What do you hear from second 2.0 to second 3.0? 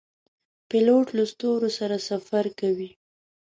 سفر کوي.